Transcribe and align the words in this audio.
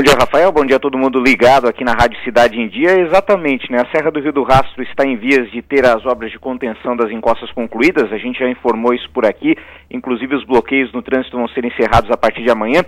Bom 0.00 0.04
dia, 0.04 0.16
Rafael. 0.18 0.50
Bom 0.50 0.64
dia 0.64 0.76
a 0.76 0.80
todo 0.80 0.96
mundo 0.96 1.20
ligado 1.20 1.68
aqui 1.68 1.84
na 1.84 1.92
Rádio 1.92 2.18
Cidade 2.24 2.58
em 2.58 2.66
Dia. 2.68 3.02
Exatamente, 3.02 3.70
né? 3.70 3.82
A 3.82 3.94
Serra 3.94 4.10
do 4.10 4.18
Rio 4.18 4.32
do 4.32 4.42
Rastro 4.42 4.82
está 4.82 5.04
em 5.04 5.14
vias 5.14 5.50
de 5.50 5.60
ter 5.60 5.84
as 5.84 6.06
obras 6.06 6.32
de 6.32 6.38
contenção 6.38 6.96
das 6.96 7.10
encostas 7.10 7.52
concluídas. 7.52 8.10
A 8.10 8.16
gente 8.16 8.38
já 8.38 8.48
informou 8.48 8.94
isso 8.94 9.10
por 9.10 9.26
aqui. 9.26 9.54
Inclusive, 9.90 10.36
os 10.36 10.44
bloqueios 10.46 10.90
no 10.94 11.02
trânsito 11.02 11.36
vão 11.36 11.46
ser 11.48 11.66
encerrados 11.66 12.10
a 12.10 12.16
partir 12.16 12.42
de 12.42 12.50
amanhã. 12.50 12.82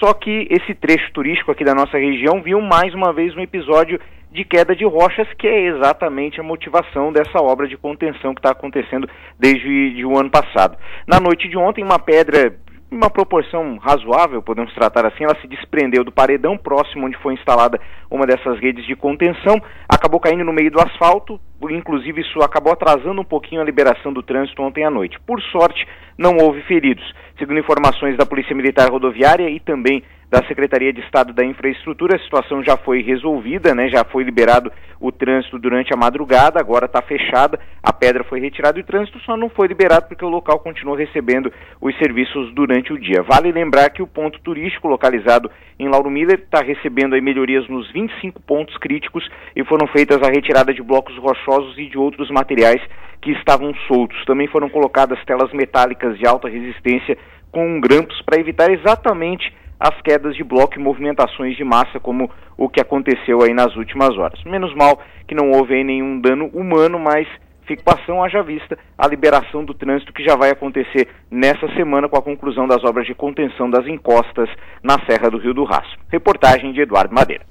Só 0.00 0.12
que 0.12 0.48
esse 0.50 0.74
trecho 0.74 1.12
turístico 1.12 1.52
aqui 1.52 1.62
da 1.62 1.72
nossa 1.72 1.98
região 1.98 2.42
viu 2.42 2.60
mais 2.60 2.92
uma 2.94 3.12
vez 3.12 3.32
um 3.36 3.40
episódio 3.40 4.00
de 4.32 4.44
queda 4.44 4.74
de 4.74 4.84
rochas, 4.84 5.28
que 5.38 5.46
é 5.46 5.68
exatamente 5.68 6.40
a 6.40 6.42
motivação 6.42 7.12
dessa 7.12 7.40
obra 7.40 7.68
de 7.68 7.76
contenção 7.76 8.34
que 8.34 8.40
está 8.40 8.50
acontecendo 8.50 9.08
desde 9.38 10.04
o 10.04 10.18
ano 10.18 10.30
passado. 10.30 10.76
Na 11.06 11.20
noite 11.20 11.48
de 11.48 11.56
ontem, 11.56 11.84
uma 11.84 12.00
pedra 12.00 12.56
uma 12.90 13.10
proporção 13.10 13.78
razoável, 13.78 14.40
podemos 14.42 14.72
tratar 14.74 15.04
assim, 15.06 15.24
ela 15.24 15.36
se 15.40 15.48
desprendeu 15.48 16.04
do 16.04 16.12
paredão 16.12 16.56
próximo 16.56 17.06
onde 17.06 17.16
foi 17.18 17.34
instalada 17.34 17.80
uma 18.10 18.26
dessas 18.26 18.58
redes 18.60 18.86
de 18.86 18.94
contenção, 18.94 19.60
acabou 19.88 20.20
caindo 20.20 20.44
no 20.44 20.52
meio 20.52 20.70
do 20.70 20.80
asfalto, 20.80 21.40
inclusive 21.70 22.20
isso 22.20 22.40
acabou 22.42 22.72
atrasando 22.72 23.20
um 23.20 23.24
pouquinho 23.24 23.60
a 23.60 23.64
liberação 23.64 24.12
do 24.12 24.22
trânsito 24.22 24.62
ontem 24.62 24.84
à 24.84 24.90
noite. 24.90 25.18
Por 25.26 25.40
sorte, 25.42 25.86
não 26.16 26.36
houve 26.36 26.62
feridos. 26.62 27.04
Segundo 27.38 27.58
informações 27.58 28.16
da 28.16 28.24
Polícia 28.24 28.54
Militar 28.54 28.88
Rodoviária 28.90 29.50
e 29.50 29.58
também 29.58 30.02
da 30.30 30.44
Secretaria 30.48 30.92
de 30.92 31.00
Estado 31.00 31.32
da 31.32 31.44
Infraestrutura, 31.44 32.16
a 32.16 32.18
situação 32.18 32.62
já 32.62 32.76
foi 32.76 33.00
resolvida, 33.00 33.74
né? 33.74 33.88
Já 33.88 34.04
foi 34.04 34.24
liberado 34.24 34.72
o 35.00 35.12
trânsito 35.12 35.58
durante 35.58 35.94
a 35.94 35.96
madrugada, 35.96 36.58
agora 36.58 36.86
está 36.86 37.00
fechada, 37.00 37.60
a 37.82 37.92
pedra 37.92 38.24
foi 38.24 38.40
retirada 38.40 38.78
e 38.78 38.82
o 38.82 38.86
trânsito 38.86 39.20
só 39.20 39.36
não 39.36 39.48
foi 39.48 39.68
liberado 39.68 40.08
porque 40.08 40.24
o 40.24 40.28
local 40.28 40.58
continua 40.58 40.96
recebendo 40.96 41.52
os 41.80 41.96
serviços 41.98 42.52
durante 42.54 42.92
o 42.92 42.98
dia. 42.98 43.22
Vale 43.22 43.52
lembrar 43.52 43.90
que 43.90 44.02
o 44.02 44.06
ponto 44.06 44.40
turístico 44.40 44.88
localizado 44.88 45.50
em 45.78 45.88
Lauro 45.88 46.10
Miller 46.10 46.40
está 46.40 46.60
recebendo 46.60 47.14
aí 47.14 47.20
melhorias 47.20 47.68
nos 47.68 47.90
25 47.92 48.40
pontos 48.42 48.76
críticos 48.78 49.28
e 49.54 49.64
foram 49.64 49.86
feitas 49.86 50.20
a 50.22 50.30
retirada 50.30 50.74
de 50.74 50.82
blocos 50.82 51.16
rochosos 51.18 51.78
e 51.78 51.86
de 51.86 51.96
outros 51.96 52.30
materiais 52.30 52.82
que 53.20 53.30
estavam 53.32 53.72
soltos. 53.86 54.24
Também 54.24 54.48
foram 54.48 54.68
colocadas 54.68 55.22
telas 55.24 55.52
metálicas 55.52 56.18
de 56.18 56.26
alta 56.26 56.48
resistência 56.48 57.16
com 57.52 57.80
grampos 57.80 58.20
para 58.22 58.40
evitar 58.40 58.70
exatamente 58.70 59.52
as 59.78 60.00
quedas 60.02 60.34
de 60.34 60.42
bloco 60.42 60.78
e 60.78 60.82
movimentações 60.82 61.56
de 61.56 61.64
massa, 61.64 62.00
como 62.00 62.30
o 62.56 62.68
que 62.68 62.80
aconteceu 62.80 63.42
aí 63.42 63.52
nas 63.52 63.74
últimas 63.76 64.16
horas. 64.16 64.42
Menos 64.44 64.74
mal 64.74 65.00
que 65.26 65.34
não 65.34 65.50
houve 65.50 65.82
nenhum 65.84 66.20
dano 66.20 66.46
humano, 66.48 66.98
mas 66.98 67.28
ficação 67.66 68.22
haja 68.22 68.42
vista 68.42 68.78
a 68.96 69.06
liberação 69.06 69.64
do 69.64 69.74
trânsito 69.74 70.12
que 70.12 70.24
já 70.24 70.36
vai 70.36 70.50
acontecer 70.50 71.08
nessa 71.30 71.68
semana 71.74 72.08
com 72.08 72.16
a 72.16 72.22
conclusão 72.22 72.66
das 72.66 72.82
obras 72.84 73.06
de 73.06 73.14
contenção 73.14 73.68
das 73.68 73.86
encostas 73.86 74.48
na 74.82 74.94
Serra 75.08 75.28
do 75.30 75.38
Rio 75.38 75.52
do 75.52 75.64
Rastro. 75.64 75.98
Reportagem 76.10 76.72
de 76.72 76.80
Eduardo 76.80 77.14
Madeira. 77.14 77.44